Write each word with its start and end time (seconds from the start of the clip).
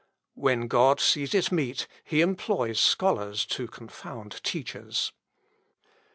When 0.33 0.67
God 0.67 0.99
sees 0.99 1.35
it 1.35 1.51
meet, 1.51 1.85
he 2.03 2.21
employs 2.21 2.79
scholars 2.79 3.45
to 3.45 3.67
confound 3.67 4.43
teachers. 4.43 5.11